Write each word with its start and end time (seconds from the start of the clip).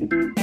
guys. 0.00 0.35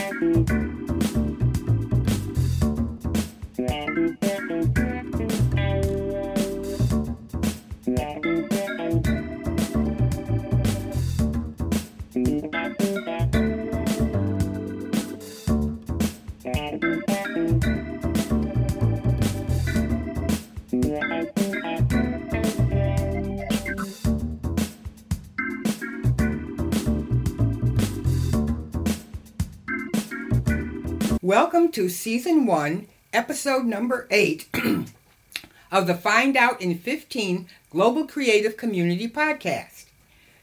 Welcome 31.23 31.71
to 31.71 31.87
Season 31.87 32.45
1, 32.45 32.85
Episode 33.13 33.63
Number 33.63 34.09
8 34.11 34.49
of 35.71 35.87
the 35.87 35.95
Find 35.95 36.35
Out 36.35 36.61
in 36.61 36.77
15 36.77 37.47
Global 37.69 38.05
Creative 38.05 38.57
Community 38.57 39.07
Podcast. 39.07 39.85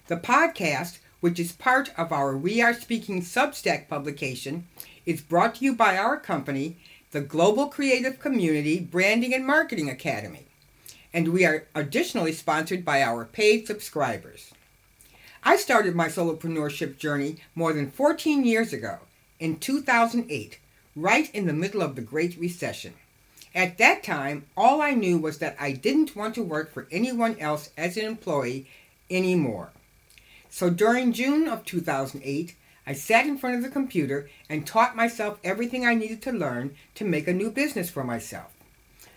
The 0.06 0.16
podcast, 0.16 1.00
which 1.20 1.38
is 1.38 1.52
part 1.52 1.90
of 1.98 2.12
our 2.12 2.34
We 2.34 2.62
Are 2.62 2.72
Speaking 2.72 3.20
Substack 3.20 3.88
publication, 3.88 4.66
is 5.04 5.20
brought 5.20 5.56
to 5.56 5.66
you 5.66 5.74
by 5.74 5.98
our 5.98 6.18
company, 6.18 6.78
the 7.10 7.20
Global 7.20 7.66
Creative 7.66 8.18
Community 8.18 8.80
Branding 8.80 9.34
and 9.34 9.46
Marketing 9.46 9.90
Academy, 9.90 10.46
and 11.12 11.28
we 11.28 11.44
are 11.44 11.66
additionally 11.74 12.32
sponsored 12.32 12.86
by 12.86 13.02
our 13.02 13.26
paid 13.26 13.66
subscribers. 13.66 14.50
I 15.44 15.56
started 15.56 15.94
my 15.94 16.08
solopreneurship 16.08 16.96
journey 16.96 17.36
more 17.54 17.74
than 17.74 17.90
14 17.90 18.46
years 18.46 18.72
ago, 18.72 19.00
in 19.38 19.58
2008 19.58 20.58
right 20.96 21.32
in 21.34 21.46
the 21.46 21.52
middle 21.52 21.82
of 21.82 21.96
the 21.96 22.02
Great 22.02 22.38
Recession. 22.38 22.94
At 23.54 23.78
that 23.78 24.02
time, 24.02 24.46
all 24.56 24.80
I 24.80 24.92
knew 24.92 25.18
was 25.18 25.38
that 25.38 25.56
I 25.58 25.72
didn't 25.72 26.14
want 26.14 26.34
to 26.36 26.42
work 26.42 26.72
for 26.72 26.86
anyone 26.90 27.38
else 27.38 27.70
as 27.76 27.96
an 27.96 28.04
employee 28.04 28.68
anymore. 29.10 29.70
So 30.48 30.70
during 30.70 31.12
June 31.12 31.48
of 31.48 31.64
2008, 31.64 32.54
I 32.86 32.92
sat 32.92 33.26
in 33.26 33.38
front 33.38 33.56
of 33.56 33.62
the 33.62 33.68
computer 33.68 34.28
and 34.48 34.66
taught 34.66 34.96
myself 34.96 35.38
everything 35.44 35.86
I 35.86 35.94
needed 35.94 36.22
to 36.22 36.32
learn 36.32 36.74
to 36.96 37.04
make 37.04 37.28
a 37.28 37.32
new 37.32 37.50
business 37.50 37.90
for 37.90 38.02
myself. 38.04 38.52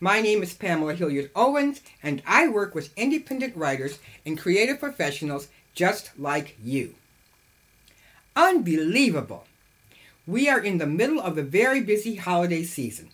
My 0.00 0.20
name 0.20 0.42
is 0.42 0.54
Pamela 0.54 0.94
Hilliard 0.94 1.30
Owens, 1.36 1.82
and 2.02 2.20
I 2.26 2.48
work 2.48 2.74
with 2.74 2.92
independent 2.98 3.56
writers 3.56 4.00
and 4.26 4.36
creative 4.36 4.80
professionals 4.80 5.46
just 5.72 6.10
like 6.18 6.56
you. 6.60 6.96
Unbelievable! 8.34 9.46
We 10.26 10.48
are 10.48 10.58
in 10.58 10.78
the 10.78 10.86
middle 10.86 11.20
of 11.20 11.36
a 11.36 11.42
very 11.42 11.82
busy 11.82 12.14
holiday 12.14 12.62
season. 12.62 13.10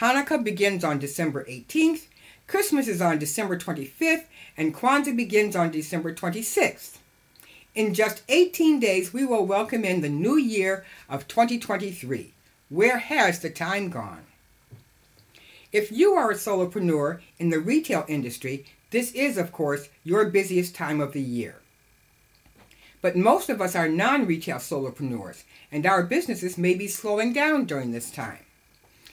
Hanukkah 0.00 0.44
begins 0.44 0.84
on 0.84 0.98
December 0.98 1.44
18th, 1.44 2.08
Christmas 2.46 2.88
is 2.88 3.00
on 3.00 3.18
December 3.18 3.58
25th, 3.58 4.24
and 4.54 4.74
Kwanzaa 4.74 5.16
begins 5.16 5.56
on 5.56 5.70
December 5.70 6.14
26th. 6.14 6.98
In 7.74 7.94
just 7.94 8.22
18 8.28 8.78
days, 8.78 9.14
we 9.14 9.24
will 9.24 9.46
welcome 9.46 9.82
in 9.82 10.02
the 10.02 10.10
new 10.10 10.36
year 10.36 10.84
of 11.08 11.26
2023. 11.26 12.32
Where 12.68 12.98
has 12.98 13.40
the 13.40 13.50
time 13.50 13.88
gone? 13.88 14.24
If 15.72 15.90
you 15.90 16.12
are 16.12 16.30
a 16.30 16.34
solopreneur 16.34 17.20
in 17.38 17.48
the 17.48 17.60
retail 17.60 18.04
industry, 18.08 18.66
this 18.90 19.10
is, 19.12 19.38
of 19.38 19.52
course, 19.52 19.88
your 20.04 20.26
busiest 20.26 20.74
time 20.74 21.00
of 21.00 21.12
the 21.12 21.22
year. 21.22 21.60
But 23.02 23.16
most 23.16 23.48
of 23.48 23.60
us 23.60 23.76
are 23.76 23.88
non 23.88 24.26
retail 24.26 24.56
solopreneurs, 24.56 25.44
and 25.70 25.86
our 25.86 26.02
businesses 26.02 26.58
may 26.58 26.74
be 26.74 26.88
slowing 26.88 27.32
down 27.32 27.64
during 27.64 27.92
this 27.92 28.10
time. 28.10 28.44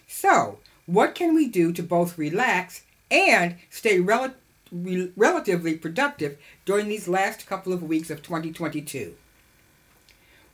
So, 0.07 0.59
what 0.85 1.15
can 1.15 1.33
we 1.33 1.47
do 1.47 1.71
to 1.73 1.83
both 1.83 2.17
relax 2.17 2.83
and 3.11 3.55
stay 3.69 3.99
rel- 3.99 4.35
re- 4.71 5.11
relatively 5.15 5.75
productive 5.75 6.37
during 6.65 6.87
these 6.87 7.07
last 7.07 7.45
couple 7.45 7.73
of 7.73 7.83
weeks 7.83 8.09
of 8.09 8.21
2022? 8.21 9.15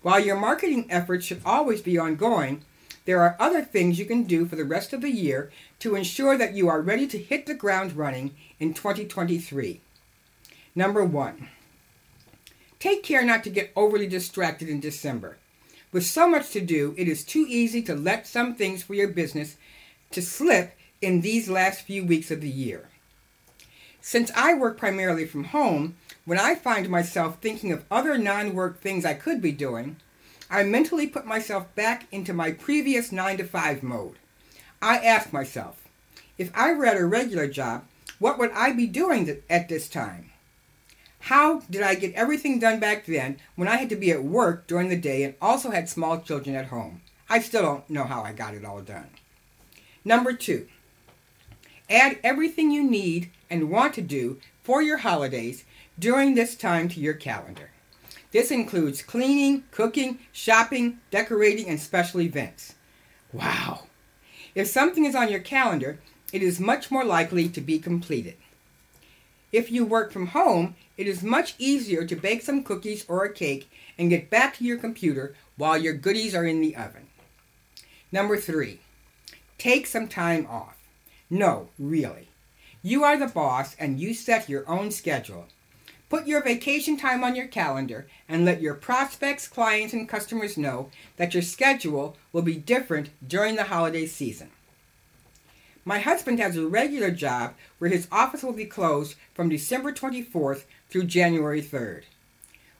While 0.02 0.20
your 0.20 0.38
marketing 0.38 0.88
efforts 0.90 1.26
should 1.26 1.42
always 1.44 1.82
be 1.82 1.98
ongoing, 1.98 2.64
there 3.06 3.22
are 3.22 3.36
other 3.40 3.64
things 3.64 4.00
you 4.00 4.06
can 4.06 4.24
do 4.24 4.46
for 4.46 4.56
the 4.56 4.64
rest 4.64 4.94
of 4.94 5.02
the 5.02 5.10
year 5.10 5.52
to 5.80 5.96
ensure 5.96 6.38
that 6.38 6.54
you 6.54 6.68
are 6.70 6.82
ready 6.82 7.08
to 7.08 7.18
hit 7.18 7.46
the 7.46 7.54
ground 7.54 7.94
running 7.98 8.36
in 8.60 8.74
2023. 8.74 9.82
Number 10.76 11.04
one, 11.04 11.50
take 12.80 13.04
care 13.04 13.24
not 13.26 13.44
to 13.44 13.50
get 13.50 13.72
overly 13.76 14.08
distracted 14.08 14.70
in 14.70 14.80
December. 14.80 15.38
With 15.92 16.06
so 16.06 16.28
much 16.30 16.52
to 16.52 16.62
do, 16.62 16.94
it 16.98 17.08
is 17.08 17.24
too 17.24 17.46
easy 17.48 17.82
to 17.84 17.96
let 17.96 18.28
some 18.28 18.56
things 18.56 18.84
for 18.84 18.94
your 18.94 19.08
business 19.08 19.58
to 20.12 20.22
slip 20.22 20.78
in 21.02 21.22
these 21.22 21.50
last 21.50 21.82
few 21.82 22.06
weeks 22.06 22.32
of 22.32 22.42
the 22.42 22.50
year. 22.50 22.90
Since 24.02 24.32
I 24.36 24.54
work 24.54 24.78
primarily 24.78 25.26
from 25.26 25.46
home, 25.46 25.96
when 26.26 26.40
I 26.40 26.56
find 26.56 26.90
myself 26.90 27.38
thinking 27.42 27.72
of 27.72 27.86
other 27.92 28.18
non 28.18 28.54
work 28.54 28.82
things 28.82 29.04
I 29.04 29.14
could 29.14 29.42
be 29.42 29.52
doing, 29.52 29.98
I 30.50 30.64
mentally 30.64 31.08
put 31.08 31.26
myself 31.26 31.74
back 31.76 32.08
into 32.12 32.34
my 32.34 32.52
previous 32.52 33.12
9 33.12 33.38
to 33.38 33.44
5 33.44 33.84
mode. 33.84 34.16
I 34.82 34.98
ask 34.98 35.34
myself, 35.34 35.88
if 36.38 36.52
I 36.56 36.74
were 36.74 36.86
at 36.86 36.98
a 36.98 37.06
regular 37.06 37.48
job, 37.48 37.86
what 38.20 38.40
would 38.40 38.52
I 38.52 38.72
be 38.72 38.88
doing 38.88 39.42
at 39.50 39.70
this 39.70 39.90
time? 39.90 40.32
How 41.20 41.60
did 41.70 41.82
I 41.82 41.96
get 41.96 42.14
everything 42.14 42.60
done 42.60 42.80
back 42.80 43.06
then 43.06 43.38
when 43.56 43.68
I 43.68 43.76
had 43.76 43.90
to 43.90 43.96
be 43.96 44.12
at 44.12 44.24
work 44.24 44.68
during 44.68 44.90
the 44.90 44.98
day 44.98 45.24
and 45.24 45.36
also 45.42 45.72
had 45.72 45.90
small 45.90 46.20
children 46.20 46.56
at 46.56 46.68
home? 46.68 47.02
I 47.30 47.40
still 47.40 47.62
don't 47.62 47.90
know 47.90 48.06
how 48.06 48.24
I 48.24 48.34
got 48.34 48.56
it 48.56 48.66
all 48.66 48.82
done. 48.82 49.10
Number 50.04 50.34
two, 50.34 50.68
add 51.90 52.20
everything 52.24 52.72
you 52.72 52.84
need 52.84 53.30
and 53.50 53.70
want 53.70 53.94
to 53.96 54.02
do 54.02 54.40
for 54.64 54.82
your 54.82 54.98
holidays 54.98 55.66
during 55.98 56.34
this 56.34 56.56
time 56.56 56.88
to 56.90 57.00
your 57.00 57.14
calendar. 57.14 57.72
This 58.32 58.52
includes 58.52 59.02
cleaning, 59.02 59.64
cooking, 59.72 60.20
shopping, 60.32 61.00
decorating, 61.12 61.68
and 61.68 61.80
special 61.80 62.22
events. 62.22 62.76
Wow! 63.34 63.88
If 64.56 64.68
something 64.68 65.06
is 65.06 65.16
on 65.16 65.30
your 65.30 65.40
calendar, 65.40 66.00
it 66.32 66.44
is 66.44 66.60
much 66.60 66.92
more 66.92 67.04
likely 67.04 67.50
to 67.50 67.62
be 67.62 67.80
completed. 67.80 68.36
If 69.52 69.72
you 69.72 69.86
work 69.86 70.12
from 70.12 70.28
home, 70.28 70.76
it 70.98 71.08
is 71.08 71.24
much 71.24 71.56
easier 71.58 72.06
to 72.06 72.16
bake 72.16 72.42
some 72.42 72.64
cookies 72.64 73.06
or 73.08 73.24
a 73.24 73.34
cake 73.34 73.70
and 73.98 74.10
get 74.10 74.30
back 74.30 74.58
to 74.58 74.64
your 74.64 74.78
computer 74.78 75.36
while 75.58 75.78
your 75.78 75.94
goodies 75.94 76.36
are 76.36 76.46
in 76.46 76.62
the 76.62 76.76
oven. 76.76 77.08
Number 78.12 78.38
three, 78.38 78.80
take 79.58 79.88
some 79.88 80.08
time 80.08 80.46
off. 80.48 80.78
No, 81.30 81.70
really. 81.80 82.30
You 82.82 83.04
are 83.04 83.18
the 83.18 83.28
boss 83.28 83.76
and 83.80 84.00
you 84.00 84.14
set 84.14 84.50
your 84.50 84.68
own 84.70 84.92
schedule. 84.92 85.48
Put 86.10 86.26
your 86.26 86.42
vacation 86.42 86.98
time 86.98 87.24
on 87.24 87.36
your 87.36 87.48
calendar 87.48 88.08
and 88.28 88.46
let 88.46 88.62
your 88.62 88.74
prospects, 88.74 89.48
clients, 89.48 89.94
and 89.94 90.10
customers 90.10 90.58
know 90.58 90.90
that 91.18 91.34
your 91.34 91.44
schedule 91.44 92.18
will 92.34 92.42
be 92.42 92.56
different 92.56 93.10
during 93.28 93.56
the 93.56 93.66
holiday 93.66 94.08
season. 94.08 94.50
My 95.90 95.98
husband 95.98 96.40
has 96.40 96.56
a 96.56 96.68
regular 96.68 97.10
job 97.10 97.56
where 97.80 97.90
his 97.90 98.08
office 98.12 98.44
will 98.44 98.54
be 98.54 98.66
closed 98.66 99.16
from 99.34 99.50
December 99.50 99.92
24th 99.92 100.66
through 100.88 101.06
January 101.06 101.64
3rd. 101.64 102.04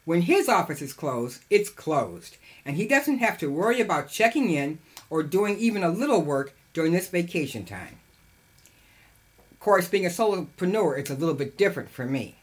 When 0.06 0.22
his 0.22 0.48
office 0.48 0.80
is 0.80 0.94
closed, 0.94 1.42
it's 1.50 1.72
closed, 1.72 2.38
and 2.64 2.76
he 2.76 2.88
doesn't 2.88 3.18
have 3.18 3.40
to 3.40 3.50
worry 3.50 3.82
about 3.82 4.12
checking 4.12 4.52
in 4.52 4.78
or 5.10 5.24
doing 5.24 5.58
even 5.58 5.82
a 5.82 5.90
little 5.90 6.22
work 6.22 6.54
during 6.72 6.92
this 6.92 7.10
vacation 7.10 7.66
time. 7.66 7.98
Of 9.54 9.60
course, 9.60 9.88
being 9.88 10.06
a 10.06 10.10
solopreneur, 10.10 11.00
it's 11.00 11.10
a 11.10 11.16
little 11.16 11.34
bit 11.34 11.58
different 11.58 11.90
for 11.90 12.06
me. 12.06 12.36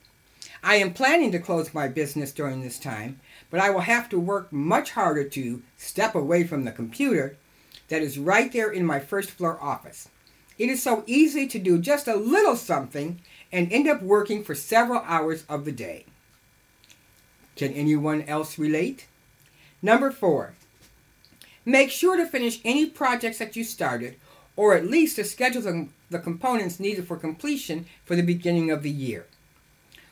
I 0.64 0.74
am 0.78 0.94
planning 0.94 1.30
to 1.30 1.38
close 1.38 1.72
my 1.72 1.86
business 1.86 2.32
during 2.32 2.62
this 2.62 2.80
time, 2.80 3.20
but 3.50 3.60
I 3.60 3.70
will 3.70 3.82
have 3.82 4.08
to 4.08 4.18
work 4.18 4.52
much 4.52 4.90
harder 4.90 5.22
to 5.28 5.62
step 5.76 6.16
away 6.16 6.42
from 6.42 6.64
the 6.64 6.72
computer 6.72 7.36
that 7.86 8.02
is 8.02 8.18
right 8.18 8.52
there 8.52 8.72
in 8.72 8.84
my 8.84 8.98
first 8.98 9.30
floor 9.30 9.62
office. 9.62 10.08
It 10.58 10.68
is 10.68 10.82
so 10.82 11.04
easy 11.06 11.46
to 11.46 11.58
do 11.58 11.78
just 11.78 12.08
a 12.08 12.16
little 12.16 12.56
something 12.56 13.20
and 13.52 13.70
end 13.70 13.88
up 13.88 14.02
working 14.02 14.42
for 14.42 14.54
several 14.54 15.00
hours 15.00 15.44
of 15.48 15.64
the 15.64 15.72
day. 15.72 16.06
Can 17.56 17.72
anyone 17.72 18.22
else 18.22 18.58
relate? 18.58 19.06
Number 19.82 20.10
four, 20.10 20.54
make 21.64 21.90
sure 21.90 22.16
to 22.16 22.26
finish 22.26 22.60
any 22.64 22.86
projects 22.86 23.38
that 23.38 23.56
you 23.56 23.64
started 23.64 24.16
or 24.56 24.74
at 24.74 24.86
least 24.86 25.16
to 25.16 25.24
schedule 25.24 25.88
the 26.10 26.18
components 26.18 26.80
needed 26.80 27.06
for 27.06 27.16
completion 27.16 27.86
for 28.04 28.16
the 28.16 28.22
beginning 28.22 28.70
of 28.70 28.82
the 28.82 28.90
year. 28.90 29.26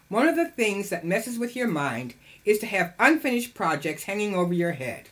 One 0.09 0.29
of 0.29 0.37
the 0.37 0.49
things 0.49 0.91
that 0.91 1.07
messes 1.07 1.39
with 1.39 1.57
your 1.57 1.67
mind 1.67 2.15
is 2.45 2.59
to 2.59 2.67
have 2.67 2.95
unfinished 2.99 3.55
projects 3.55 4.05
hanging 4.05 4.35
over 4.35 4.53
your 4.53 4.73
head. 4.73 5.09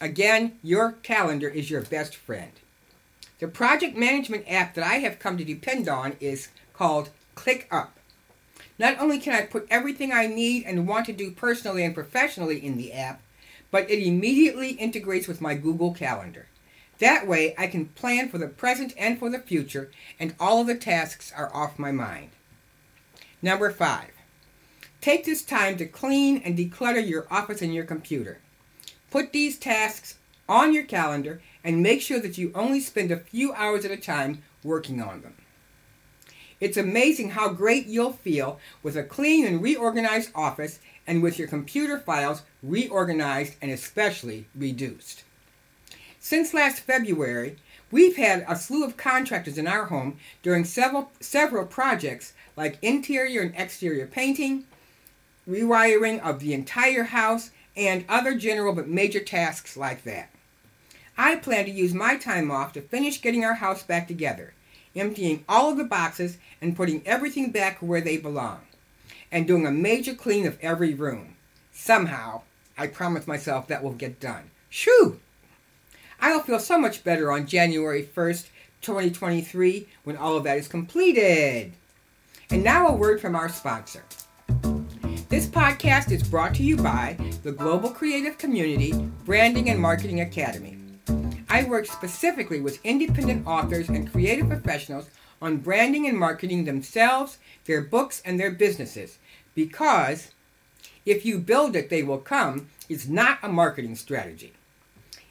Again, 0.00 0.58
your 0.62 0.92
calendar 0.92 1.48
is 1.48 1.70
your 1.70 1.80
best 1.80 2.14
friend. 2.14 2.52
The 3.38 3.48
project 3.48 3.96
management 3.96 4.44
app 4.48 4.74
that 4.74 4.84
I 4.84 4.96
have 4.96 5.18
come 5.18 5.36
to 5.36 5.44
depend 5.44 5.88
on 5.88 6.16
is 6.20 6.48
called 6.72 7.10
ClickUp. 7.34 7.88
Not 8.78 8.98
only 8.98 9.18
can 9.18 9.34
I 9.34 9.42
put 9.42 9.66
everything 9.70 10.12
I 10.12 10.26
need 10.26 10.64
and 10.64 10.88
want 10.88 11.06
to 11.06 11.12
do 11.12 11.30
personally 11.30 11.84
and 11.84 11.94
professionally 11.94 12.64
in 12.64 12.76
the 12.76 12.92
app, 12.92 13.20
but 13.70 13.90
it 13.90 14.06
immediately 14.06 14.70
integrates 14.70 15.28
with 15.28 15.40
my 15.40 15.54
Google 15.54 15.92
Calendar. 15.92 16.46
That 16.98 17.26
way, 17.26 17.54
I 17.58 17.66
can 17.66 17.86
plan 17.86 18.30
for 18.30 18.38
the 18.38 18.48
present 18.48 18.94
and 18.96 19.18
for 19.18 19.28
the 19.28 19.38
future, 19.38 19.90
and 20.18 20.34
all 20.40 20.62
of 20.62 20.66
the 20.66 20.74
tasks 20.74 21.30
are 21.36 21.54
off 21.54 21.78
my 21.78 21.92
mind. 21.92 22.30
Number 23.42 23.70
five, 23.70 24.12
take 25.02 25.24
this 25.26 25.42
time 25.42 25.76
to 25.76 25.86
clean 25.86 26.40
and 26.42 26.56
declutter 26.56 27.06
your 27.06 27.26
office 27.30 27.60
and 27.60 27.74
your 27.74 27.84
computer. 27.84 28.38
Put 29.10 29.32
these 29.32 29.58
tasks 29.58 30.16
on 30.48 30.72
your 30.72 30.84
calendar 30.84 31.42
and 31.66 31.82
make 31.82 32.00
sure 32.00 32.20
that 32.20 32.38
you 32.38 32.52
only 32.54 32.78
spend 32.78 33.10
a 33.10 33.18
few 33.18 33.52
hours 33.52 33.84
at 33.84 33.90
a 33.90 33.96
time 33.96 34.40
working 34.62 35.02
on 35.02 35.20
them. 35.20 35.34
It's 36.60 36.76
amazing 36.76 37.30
how 37.30 37.48
great 37.48 37.86
you'll 37.86 38.12
feel 38.12 38.60
with 38.84 38.96
a 38.96 39.02
clean 39.02 39.44
and 39.44 39.60
reorganized 39.60 40.30
office 40.32 40.78
and 41.08 41.24
with 41.24 41.40
your 41.40 41.48
computer 41.48 41.98
files 41.98 42.42
reorganized 42.62 43.56
and 43.60 43.72
especially 43.72 44.46
reduced. 44.54 45.24
Since 46.20 46.54
last 46.54 46.84
February, 46.84 47.56
we've 47.90 48.16
had 48.16 48.44
a 48.48 48.54
slew 48.54 48.84
of 48.84 48.96
contractors 48.96 49.58
in 49.58 49.66
our 49.66 49.86
home 49.86 50.18
during 50.44 50.64
several, 50.64 51.10
several 51.18 51.66
projects 51.66 52.32
like 52.54 52.78
interior 52.80 53.42
and 53.42 53.54
exterior 53.56 54.06
painting, 54.06 54.66
rewiring 55.48 56.20
of 56.20 56.38
the 56.38 56.54
entire 56.54 57.04
house, 57.04 57.50
and 57.76 58.04
other 58.08 58.36
general 58.36 58.72
but 58.72 58.88
major 58.88 59.20
tasks 59.20 59.76
like 59.76 60.04
that. 60.04 60.30
I 61.18 61.36
plan 61.36 61.64
to 61.64 61.70
use 61.70 61.94
my 61.94 62.16
time 62.16 62.50
off 62.50 62.74
to 62.74 62.82
finish 62.82 63.22
getting 63.22 63.44
our 63.44 63.54
house 63.54 63.82
back 63.82 64.06
together, 64.06 64.52
emptying 64.94 65.44
all 65.48 65.70
of 65.70 65.78
the 65.78 65.84
boxes 65.84 66.36
and 66.60 66.76
putting 66.76 67.06
everything 67.06 67.52
back 67.52 67.78
where 67.78 68.02
they 68.02 68.18
belong, 68.18 68.60
and 69.32 69.46
doing 69.46 69.66
a 69.66 69.70
major 69.70 70.14
clean 70.14 70.46
of 70.46 70.58
every 70.60 70.92
room. 70.92 71.36
Somehow, 71.72 72.42
I 72.76 72.88
promise 72.88 73.26
myself 73.26 73.66
that 73.68 73.82
will 73.82 73.92
get 73.92 74.20
done. 74.20 74.50
Shoo! 74.68 75.18
I'll 76.20 76.42
feel 76.42 76.58
so 76.58 76.78
much 76.78 77.04
better 77.04 77.32
on 77.32 77.46
January 77.46 78.02
1st, 78.02 78.48
2023, 78.82 79.88
when 80.04 80.16
all 80.16 80.36
of 80.36 80.44
that 80.44 80.58
is 80.58 80.68
completed. 80.68 81.72
And 82.50 82.62
now 82.62 82.88
a 82.88 82.94
word 82.94 83.20
from 83.20 83.34
our 83.34 83.48
sponsor. 83.48 84.04
This 85.28 85.46
podcast 85.46 86.12
is 86.12 86.22
brought 86.22 86.54
to 86.54 86.62
you 86.62 86.76
by 86.76 87.16
the 87.42 87.52
Global 87.52 87.90
Creative 87.90 88.38
Community 88.38 88.92
Branding 89.24 89.70
and 89.70 89.80
Marketing 89.80 90.20
Academy. 90.20 90.75
I 91.56 91.64
work 91.64 91.86
specifically 91.86 92.60
with 92.60 92.84
independent 92.84 93.46
authors 93.46 93.88
and 93.88 94.12
creative 94.12 94.46
professionals 94.46 95.08
on 95.40 95.56
branding 95.56 96.06
and 96.06 96.18
marketing 96.18 96.66
themselves, 96.66 97.38
their 97.64 97.80
books, 97.80 98.20
and 98.26 98.38
their 98.38 98.50
businesses 98.50 99.16
because 99.54 100.32
if 101.06 101.24
you 101.24 101.38
build 101.38 101.74
it, 101.74 101.88
they 101.88 102.02
will 102.02 102.18
come 102.18 102.68
is 102.90 103.08
not 103.08 103.38
a 103.42 103.48
marketing 103.48 103.96
strategy. 103.96 104.52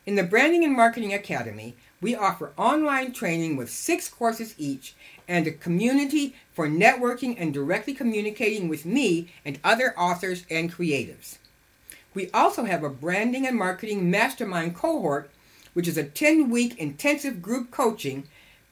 In 0.07 0.15
the 0.15 0.23
Branding 0.23 0.63
and 0.63 0.75
Marketing 0.75 1.13
Academy, 1.13 1.75
we 2.01 2.15
offer 2.15 2.53
online 2.57 3.13
training 3.13 3.55
with 3.55 3.69
six 3.69 4.09
courses 4.09 4.55
each 4.57 4.95
and 5.27 5.45
a 5.45 5.51
community 5.51 6.33
for 6.53 6.67
networking 6.67 7.35
and 7.37 7.53
directly 7.53 7.93
communicating 7.93 8.67
with 8.67 8.83
me 8.83 9.31
and 9.45 9.59
other 9.63 9.93
authors 9.95 10.43
and 10.49 10.73
creatives. 10.73 11.37
We 12.15 12.31
also 12.31 12.63
have 12.63 12.81
a 12.81 12.89
branding 12.89 13.45
and 13.45 13.55
marketing 13.55 14.09
mastermind 14.09 14.75
cohort, 14.75 15.29
which 15.75 15.87
is 15.87 15.97
a 15.97 16.03
10 16.03 16.49
week 16.49 16.75
intensive 16.79 17.43
group 17.43 17.69
coaching 17.69 18.27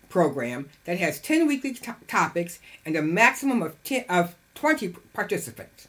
program 0.10 0.70
that 0.86 0.98
has 0.98 1.20
10 1.20 1.46
weekly 1.46 1.78
topics 2.08 2.60
and 2.86 2.96
a 2.96 3.02
maximum 3.02 3.62
of, 3.62 3.82
10, 3.84 4.06
of 4.10 4.36
20 4.56 4.96
participants. 5.14 5.88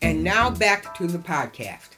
And 0.00 0.22
now 0.22 0.50
back 0.50 0.94
to 0.96 1.06
the 1.06 1.18
podcast. 1.18 1.90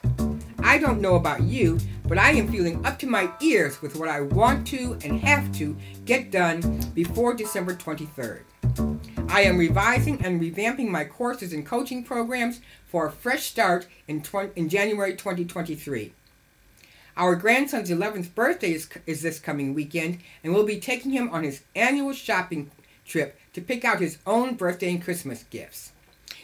I 0.63 0.77
don't 0.77 1.01
know 1.01 1.15
about 1.15 1.43
you, 1.43 1.79
but 2.07 2.17
I 2.17 2.31
am 2.31 2.51
feeling 2.51 2.85
up 2.85 2.97
to 2.99 3.07
my 3.07 3.31
ears 3.41 3.81
with 3.81 3.95
what 3.95 4.09
I 4.09 4.21
want 4.21 4.65
to 4.67 4.97
and 5.03 5.19
have 5.21 5.51
to 5.57 5.75
get 6.05 6.31
done 6.31 6.61
before 6.93 7.33
December 7.33 7.75
23rd. 7.75 8.41
I 9.29 9.41
am 9.43 9.57
revising 9.57 10.23
and 10.23 10.41
revamping 10.41 10.89
my 10.89 11.05
courses 11.05 11.53
and 11.53 11.65
coaching 11.65 12.03
programs 12.03 12.59
for 12.85 13.07
a 13.07 13.11
fresh 13.11 13.45
start 13.45 13.87
in, 14.07 14.21
20, 14.21 14.51
in 14.55 14.69
January 14.69 15.15
2023. 15.15 16.13
Our 17.21 17.35
grandson's 17.35 17.91
11th 17.91 18.33
birthday 18.33 18.73
is, 18.73 18.89
is 19.05 19.21
this 19.21 19.39
coming 19.39 19.75
weekend, 19.75 20.21
and 20.43 20.55
we'll 20.55 20.65
be 20.65 20.79
taking 20.79 21.11
him 21.11 21.29
on 21.29 21.43
his 21.43 21.61
annual 21.75 22.13
shopping 22.13 22.71
trip 23.05 23.39
to 23.53 23.61
pick 23.61 23.85
out 23.85 23.99
his 23.99 24.17
own 24.25 24.55
birthday 24.55 24.89
and 24.89 25.03
Christmas 25.03 25.43
gifts. 25.43 25.91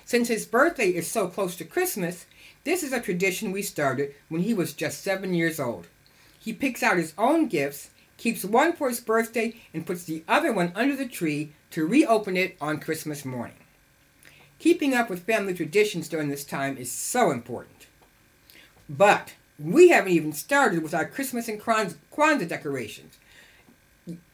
Since 0.05 0.27
his 0.27 0.45
birthday 0.45 0.89
is 0.89 1.07
so 1.07 1.29
close 1.29 1.55
to 1.55 1.65
Christmas, 1.65 2.27
this 2.63 2.83
is 2.83 2.93
a 2.93 3.01
tradition 3.01 3.51
we 3.51 3.63
started 3.63 4.13
when 4.29 4.43
he 4.43 4.53
was 4.53 4.73
just 4.73 5.01
seven 5.01 5.33
years 5.33 5.59
old. 5.59 5.87
He 6.39 6.53
picks 6.53 6.83
out 6.83 6.97
his 6.97 7.15
own 7.17 7.47
gifts, 7.47 7.89
keeps 8.17 8.45
one 8.45 8.71
for 8.73 8.87
his 8.87 8.99
birthday, 8.99 9.55
and 9.73 9.83
puts 9.83 10.03
the 10.03 10.23
other 10.27 10.53
one 10.53 10.71
under 10.75 10.95
the 10.95 11.07
tree 11.07 11.53
to 11.71 11.87
reopen 11.87 12.37
it 12.37 12.55
on 12.61 12.79
Christmas 12.79 13.25
morning. 13.25 13.57
Keeping 14.59 14.93
up 14.93 15.09
with 15.09 15.23
family 15.23 15.55
traditions 15.55 16.07
during 16.07 16.29
this 16.29 16.45
time 16.45 16.77
is 16.77 16.91
so 16.91 17.31
important. 17.31 17.87
But 18.87 19.33
we 19.59 19.89
haven't 19.89 20.11
even 20.11 20.33
started 20.33 20.83
with 20.83 20.93
our 20.93 21.05
Christmas 21.05 21.47
and 21.47 21.59
Kwanzaa 21.61 22.47
decorations. 22.47 23.17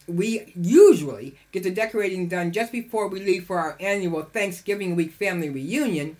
We 0.07 0.51
usually 0.55 1.37
get 1.51 1.63
the 1.63 1.71
decorating 1.71 2.27
done 2.27 2.51
just 2.51 2.71
before 2.71 3.07
we 3.07 3.21
leave 3.21 3.45
for 3.45 3.57
our 3.57 3.77
annual 3.79 4.23
Thanksgiving 4.23 4.95
week 4.95 5.13
family 5.13 5.49
reunion, 5.49 6.17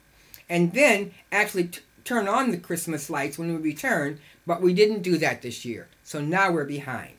and 0.49 0.73
then 0.73 1.11
actually 1.31 1.65
t- 1.65 1.81
turn 2.05 2.27
on 2.27 2.51
the 2.51 2.57
Christmas 2.57 3.09
lights 3.09 3.37
when 3.37 3.49
we 3.49 3.61
return, 3.61 4.19
but 4.47 4.61
we 4.61 4.73
didn't 4.73 5.01
do 5.01 5.17
that 5.17 5.41
this 5.41 5.65
year, 5.65 5.87
so 6.03 6.21
now 6.21 6.51
we're 6.51 6.63
behind. 6.63 7.15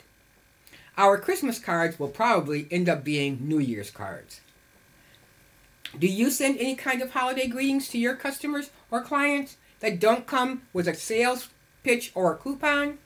Our 0.97 1.19
Christmas 1.19 1.59
cards 1.59 1.99
will 1.99 2.07
probably 2.07 2.67
end 2.71 2.89
up 2.89 3.03
being 3.03 3.39
New 3.41 3.59
Year's 3.59 3.91
cards. 3.91 4.41
Do 5.97 6.07
you 6.07 6.31
send 6.31 6.57
any 6.57 6.75
kind 6.75 7.01
of 7.01 7.11
holiday 7.11 7.47
greetings 7.47 7.89
to 7.89 7.97
your 7.97 8.15
customers 8.15 8.69
or 8.89 9.01
clients 9.01 9.57
that 9.81 9.99
don't 9.99 10.25
come 10.25 10.63
with 10.73 10.87
a 10.87 10.95
sales 10.95 11.49
pitch, 11.85 12.11
or 12.15 12.33
a 12.33 12.37
coupon? 12.37 12.97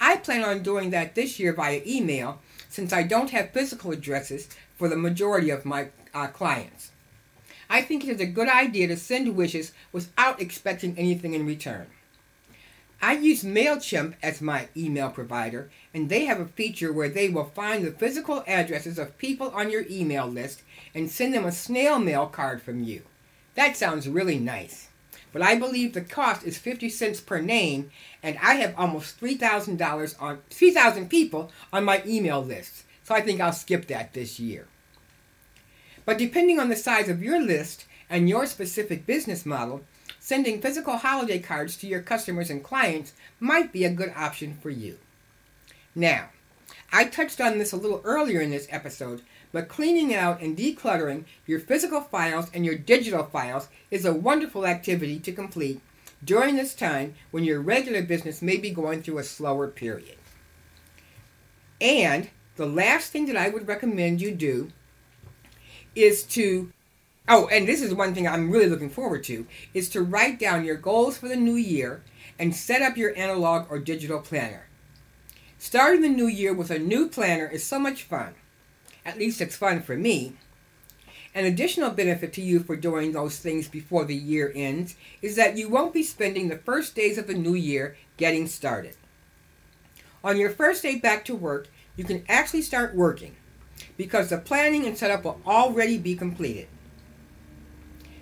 I 0.00 0.16
plan 0.16 0.42
on 0.42 0.62
doing 0.62 0.90
that 0.90 1.14
this 1.14 1.38
year 1.38 1.52
via 1.52 1.82
email 1.86 2.40
since 2.70 2.92
I 2.92 3.02
don't 3.02 3.30
have 3.30 3.52
physical 3.52 3.92
addresses 3.92 4.48
for 4.76 4.88
the 4.88 4.96
majority 4.96 5.50
of 5.50 5.66
my 5.66 5.90
uh, 6.14 6.28
clients. 6.28 6.90
I 7.68 7.82
think 7.82 8.02
it 8.04 8.10
is 8.10 8.20
a 8.20 8.26
good 8.26 8.48
idea 8.48 8.88
to 8.88 8.96
send 8.96 9.36
wishes 9.36 9.72
without 9.92 10.40
expecting 10.40 10.96
anything 10.96 11.34
in 11.34 11.44
return. 11.44 11.86
I 13.02 13.12
use 13.12 13.44
MailChimp 13.44 14.14
as 14.22 14.40
my 14.40 14.68
email 14.76 15.10
provider, 15.10 15.70
and 15.92 16.08
they 16.08 16.24
have 16.24 16.40
a 16.40 16.46
feature 16.46 16.92
where 16.92 17.10
they 17.10 17.28
will 17.28 17.52
find 17.54 17.84
the 17.84 17.92
physical 17.92 18.42
addresses 18.46 18.98
of 18.98 19.18
people 19.18 19.50
on 19.50 19.70
your 19.70 19.84
email 19.90 20.26
list 20.26 20.62
and 20.94 21.10
send 21.10 21.34
them 21.34 21.44
a 21.44 21.52
snail 21.52 21.98
mail 21.98 22.26
card 22.26 22.62
from 22.62 22.82
you. 22.82 23.02
That 23.54 23.76
sounds 23.76 24.08
really 24.08 24.38
nice 24.38 24.87
but 25.32 25.42
I 25.42 25.54
believe 25.56 25.92
the 25.92 26.00
cost 26.00 26.44
is 26.44 26.58
50 26.58 26.88
cents 26.88 27.20
per 27.20 27.40
name, 27.40 27.90
and 28.22 28.38
I 28.42 28.54
have 28.54 28.74
almost 28.76 29.20
$3,000 29.20 30.14
on 30.20 30.38
3,000 30.50 31.08
people 31.08 31.50
on 31.72 31.84
my 31.84 32.02
email 32.06 32.42
list. 32.42 32.84
So 33.04 33.14
I 33.14 33.20
think 33.20 33.40
I'll 33.40 33.52
skip 33.52 33.86
that 33.88 34.12
this 34.12 34.38
year. 34.38 34.66
But 36.04 36.18
depending 36.18 36.58
on 36.58 36.68
the 36.68 36.76
size 36.76 37.08
of 37.08 37.22
your 37.22 37.40
list 37.40 37.84
and 38.08 38.28
your 38.28 38.46
specific 38.46 39.06
business 39.06 39.44
model, 39.44 39.82
sending 40.18 40.60
physical 40.60 40.96
holiday 40.96 41.38
cards 41.38 41.76
to 41.76 41.86
your 41.86 42.02
customers 42.02 42.50
and 42.50 42.62
clients 42.62 43.12
might 43.40 43.72
be 43.72 43.84
a 43.84 43.90
good 43.90 44.12
option 44.16 44.56
for 44.60 44.70
you. 44.70 44.98
Now, 45.94 46.28
I 46.92 47.04
touched 47.04 47.40
on 47.40 47.58
this 47.58 47.72
a 47.72 47.76
little 47.76 48.00
earlier 48.04 48.40
in 48.40 48.50
this 48.50 48.68
episode, 48.70 49.22
but 49.52 49.68
cleaning 49.68 50.14
out 50.14 50.40
and 50.40 50.56
decluttering 50.56 51.24
your 51.46 51.60
physical 51.60 52.00
files 52.00 52.50
and 52.52 52.64
your 52.64 52.76
digital 52.76 53.24
files 53.24 53.68
is 53.90 54.04
a 54.04 54.12
wonderful 54.12 54.66
activity 54.66 55.18
to 55.20 55.32
complete 55.32 55.80
during 56.24 56.56
this 56.56 56.74
time 56.74 57.14
when 57.30 57.44
your 57.44 57.60
regular 57.60 58.02
business 58.02 58.42
may 58.42 58.56
be 58.56 58.70
going 58.70 59.02
through 59.02 59.18
a 59.18 59.24
slower 59.24 59.68
period. 59.68 60.16
And 61.80 62.28
the 62.56 62.66
last 62.66 63.12
thing 63.12 63.26
that 63.26 63.36
I 63.36 63.48
would 63.48 63.68
recommend 63.68 64.20
you 64.20 64.32
do 64.32 64.72
is 65.94 66.24
to 66.24 66.72
Oh, 67.30 67.46
and 67.48 67.68
this 67.68 67.82
is 67.82 67.92
one 67.92 68.14
thing 68.14 68.26
I'm 68.26 68.50
really 68.50 68.70
looking 68.70 68.88
forward 68.88 69.22
to 69.24 69.46
is 69.74 69.90
to 69.90 70.00
write 70.00 70.38
down 70.38 70.64
your 70.64 70.76
goals 70.76 71.18
for 71.18 71.28
the 71.28 71.36
new 71.36 71.56
year 71.56 72.02
and 72.38 72.56
set 72.56 72.80
up 72.80 72.96
your 72.96 73.14
analog 73.18 73.70
or 73.70 73.78
digital 73.78 74.20
planner. 74.20 74.66
Starting 75.58 76.00
the 76.00 76.08
new 76.08 76.26
year 76.26 76.54
with 76.54 76.70
a 76.70 76.78
new 76.78 77.06
planner 77.06 77.46
is 77.46 77.62
so 77.62 77.78
much 77.78 78.04
fun. 78.04 78.34
At 79.08 79.16
least 79.16 79.40
it's 79.40 79.56
fun 79.56 79.80
for 79.80 79.96
me. 79.96 80.34
An 81.34 81.46
additional 81.46 81.88
benefit 81.88 82.30
to 82.34 82.42
you 82.42 82.60
for 82.60 82.76
doing 82.76 83.12
those 83.12 83.38
things 83.38 83.66
before 83.66 84.04
the 84.04 84.14
year 84.14 84.52
ends 84.54 84.96
is 85.22 85.34
that 85.36 85.56
you 85.56 85.66
won't 85.70 85.94
be 85.94 86.02
spending 86.02 86.48
the 86.48 86.58
first 86.58 86.94
days 86.94 87.16
of 87.16 87.26
the 87.26 87.32
new 87.32 87.54
year 87.54 87.96
getting 88.18 88.46
started. 88.46 88.96
On 90.22 90.36
your 90.36 90.50
first 90.50 90.82
day 90.82 90.96
back 90.96 91.24
to 91.24 91.34
work, 91.34 91.68
you 91.96 92.04
can 92.04 92.22
actually 92.28 92.60
start 92.60 92.94
working 92.94 93.34
because 93.96 94.28
the 94.28 94.36
planning 94.36 94.84
and 94.84 94.98
setup 94.98 95.24
will 95.24 95.40
already 95.46 95.96
be 95.96 96.14
completed. 96.14 96.68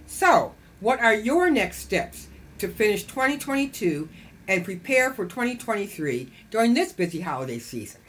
So, 0.07 0.55
what 0.79 1.01
are 1.01 1.15
your 1.15 1.51
next 1.51 1.79
steps 1.79 2.29
to 2.59 2.69
finish 2.69 3.03
2022 3.03 4.09
and 4.47 4.65
prepare 4.65 5.13
for 5.13 5.27
2023 5.27 6.33
during 6.53 6.75
this 6.75 6.93
busy 6.93 7.23
holiday 7.23 7.59
season? 7.59 8.03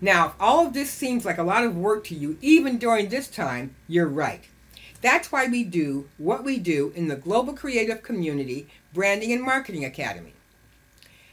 Now, 0.00 0.28
if 0.28 0.32
all 0.38 0.66
of 0.66 0.74
this 0.74 0.90
seems 0.90 1.24
like 1.24 1.38
a 1.38 1.42
lot 1.42 1.64
of 1.64 1.76
work 1.76 2.04
to 2.04 2.14
you, 2.14 2.38
even 2.40 2.78
during 2.78 3.08
this 3.08 3.28
time, 3.28 3.74
you're 3.88 4.06
right. 4.06 4.44
That's 5.00 5.32
why 5.32 5.46
we 5.46 5.64
do 5.64 6.08
what 6.18 6.44
we 6.44 6.58
do 6.58 6.92
in 6.94 7.08
the 7.08 7.16
Global 7.16 7.52
Creative 7.52 8.02
Community 8.02 8.68
Branding 8.92 9.32
and 9.32 9.42
Marketing 9.42 9.84
Academy. 9.84 10.34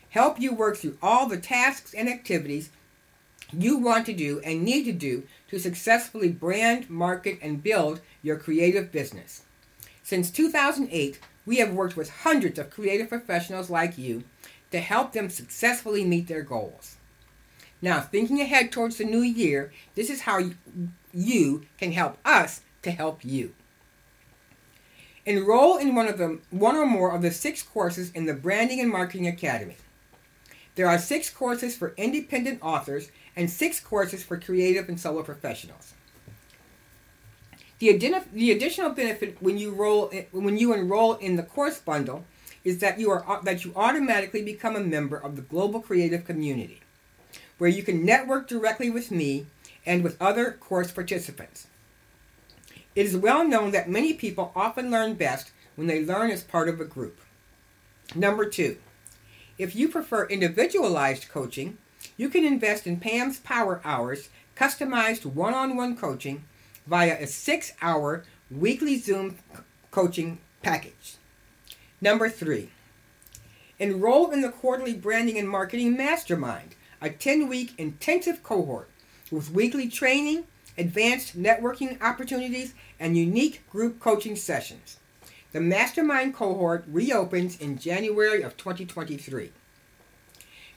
Help 0.10 0.40
you 0.40 0.54
work 0.54 0.78
through 0.78 0.98
all 1.02 1.28
the 1.28 1.38
tasks 1.38 1.94
and 1.94 2.10
activities 2.10 2.70
you 3.54 3.78
want 3.78 4.06
to 4.08 4.14
do 4.14 4.40
and 4.40 4.64
need 4.64 4.84
to 4.86 4.92
do 4.92 5.24
to 5.50 5.60
successfully 5.60 6.30
brand, 6.30 6.90
market, 6.90 7.38
and 7.42 7.62
build 7.62 8.02
your 8.24 8.38
creative 8.38 8.92
business. 8.92 9.44
Since 10.04 10.32
2008, 10.32 11.20
we 11.46 11.58
have 11.58 11.74
worked 11.74 11.96
with 11.96 12.10
hundreds 12.10 12.58
of 12.58 12.72
creative 12.72 13.10
professionals 13.10 13.70
like 13.70 13.98
you 13.98 14.24
to 14.72 14.80
help 14.80 15.14
them 15.14 15.30
successfully 15.30 16.04
meet 16.04 16.28
their 16.28 16.42
goals. 16.42 16.98
Now, 17.82 18.02
thinking 18.02 18.42
ahead 18.42 18.72
towards 18.72 18.98
the 18.98 19.06
new 19.06 19.22
year, 19.22 19.72
this 19.96 20.10
is 20.10 20.22
how 20.22 20.50
you 21.14 21.66
can 21.78 21.92
help 21.92 22.18
us 22.26 22.62
to 22.84 22.92
help 22.92 23.24
you. 23.24 23.54
Enroll 25.26 25.78
in 25.78 25.96
one 25.96 26.08
of 26.08 26.18
the 26.18 26.40
one 26.52 26.76
or 26.76 26.86
more 26.86 27.14
of 27.14 27.22
the 27.22 27.32
six 27.32 27.64
courses 27.64 28.12
in 28.12 28.26
the 28.26 28.34
Branding 28.34 28.80
and 28.80 28.92
Marketing 28.92 29.28
Academy. 29.28 29.78
There 30.76 30.88
are 30.88 31.00
six 31.00 31.30
courses 31.30 31.76
for 31.76 31.94
independent 31.98 32.60
authors 32.62 33.10
and 33.36 33.50
six 33.50 33.80
courses 33.80 34.24
for 34.24 34.38
creative 34.38 34.88
and 34.88 35.00
solo 35.00 35.24
professionals. 35.24 35.94
The, 37.80 37.98
the 38.34 38.52
additional 38.52 38.92
benefit 38.92 39.42
when 39.42 39.58
you 39.58 39.72
roll 39.72 40.12
when 40.32 40.58
you 40.58 40.74
enroll 40.74 41.16
in 41.16 41.36
the 41.36 41.44
course 41.44 41.80
bundle 41.80 42.26
is 42.64 42.80
that 42.80 43.00
you 43.00 43.10
are 43.12 43.42
that 43.44 43.66
you 43.66 43.74
automatically 43.76 44.44
become 44.44 44.76
a 44.76 44.80
member 44.80 45.18
of 45.18 45.36
the 45.36 45.42
global 45.42 45.82
creative 45.82 46.24
community 46.24 46.82
where 47.58 47.70
you 47.70 47.84
can 47.84 48.06
network 48.06 48.48
directly 48.48 48.90
with 48.90 49.12
me 49.12 49.46
and 49.86 50.04
with 50.04 50.22
other 50.22 50.52
course 50.52 50.92
participants. 50.92 51.68
It 52.96 53.06
is 53.06 53.18
well 53.18 53.48
known 53.48 53.72
that 53.72 53.90
many 53.90 54.14
people 54.14 54.52
often 54.56 54.90
learn 54.90 55.16
best 55.16 55.52
when 55.76 55.88
they 55.88 56.06
learn 56.06 56.32
as 56.32 56.44
part 56.44 56.70
of 56.70 56.80
a 56.80 56.86
group. 56.86 57.20
Number 58.14 58.46
two, 58.46 58.78
if 59.58 59.76
you 59.76 59.90
prefer 59.90 60.26
individualized 60.26 61.30
coaching, 61.30 61.78
you 62.18 62.30
can 62.30 62.46
invest 62.46 62.88
in 62.88 63.00
Pam's 63.00 63.40
Power 63.40 63.82
Hours 63.84 64.30
customized 64.56 65.26
one 65.26 65.54
on 65.54 65.76
one 65.76 65.98
coaching 65.98 66.46
via 66.88 67.22
a 67.22 67.28
six 67.28 67.74
hour 67.82 68.24
weekly 68.50 68.98
Zoom 68.98 69.38
coaching 69.92 70.40
package. 70.62 71.18
Number 72.00 72.30
three, 72.30 72.70
enroll 73.80 74.32
in 74.32 74.42
the 74.42 74.50
quarterly 74.50 74.94
branding 74.94 75.38
and 75.38 75.50
marketing 75.50 75.98
mastermind 75.98 76.76
a 77.02 77.10
10 77.10 77.48
week 77.48 77.74
intensive 77.78 78.44
cohort 78.44 78.90
with 79.32 79.52
weekly 79.52 79.88
training, 79.88 80.46
advanced 80.78 81.38
networking 81.38 82.02
opportunities, 82.02 82.74
and 83.00 83.18
unique 83.18 83.68
group 83.70 84.00
coaching 84.00 84.36
sessions. 84.36 84.98
The 85.52 85.62
mastermind 85.62 86.34
cohort 86.34 86.84
reopens 86.88 87.60
in 87.60 87.78
January 87.78 88.42
of 88.42 88.58
2023. 88.58 89.52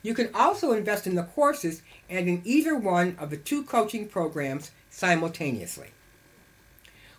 You 0.02 0.14
can 0.14 0.30
also 0.34 0.72
invest 0.72 1.06
in 1.06 1.16
the 1.16 1.24
courses 1.24 1.82
and 2.08 2.28
in 2.28 2.42
either 2.44 2.76
one 2.76 3.16
of 3.18 3.30
the 3.30 3.36
two 3.36 3.64
coaching 3.64 4.08
programs 4.08 4.70
simultaneously. 4.90 5.88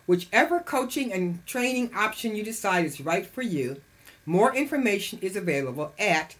Whichever 0.06 0.60
coaching 0.60 1.12
and 1.12 1.46
training 1.46 1.92
option 1.94 2.36
you 2.36 2.44
decide 2.44 2.86
is 2.86 3.02
right 3.02 3.28
for 3.28 3.42
you, 3.42 3.82
More 4.30 4.56
information 4.56 5.18
is 5.24 5.36
available 5.36 5.92
at 5.98 6.36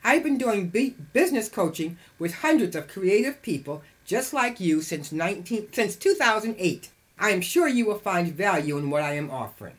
I've 0.03 0.24
been 0.24 0.38
doing 0.38 0.67
business 1.13 1.50
coaching 1.50 1.98
with 2.17 2.36
hundreds 2.36 2.75
of 2.75 2.88
creative 2.88 3.41
people 3.41 3.83
just 4.05 4.33
like 4.33 4.60
you 4.60 4.81
since 4.81 5.12
19 5.12 5.74
since 5.74 5.95
2008. 5.95 6.91
I 7.19 7.29
am 7.29 7.41
sure 7.41 7.67
you 7.67 7.86
will 7.86 8.00
find 8.00 8.33
value 8.33 8.77
in 8.77 8.89
what 8.89 9.03
I 9.03 9.13
am 9.13 9.29
offering. 9.29 9.75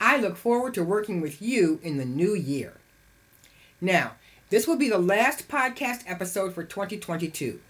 I 0.00 0.16
look 0.16 0.36
forward 0.36 0.72
to 0.74 0.82
working 0.82 1.20
with 1.20 1.42
you 1.42 1.78
in 1.82 1.98
the 1.98 2.06
new 2.06 2.34
year. 2.34 2.74
Now, 3.80 4.12
this 4.48 4.66
will 4.66 4.76
be 4.76 4.88
the 4.88 4.98
last 4.98 5.46
podcast 5.46 6.02
episode 6.06 6.54
for 6.54 6.64
2022. 6.64 7.60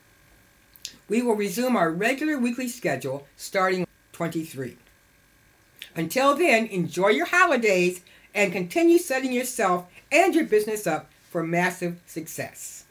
We 1.09 1.23
will 1.23 1.35
resume 1.35 1.77
our 1.77 1.91
regular 1.91 2.39
weekly 2.39 2.69
schedule 2.69 3.27
starting 3.37 3.87
23. 4.13 4.77
Until 5.97 6.37
then, 6.37 6.67
enjoy 6.67 7.09
your 7.09 7.27
holidays 7.27 8.03
and 8.33 8.53
continue 8.53 8.99
setting 8.99 9.33
yourself 9.33 9.87
and 10.13 10.35
your 10.35 10.45
business 10.45 10.87
up 10.87 11.11
for 11.31 11.43
massive 11.43 12.01
success. 12.07 12.85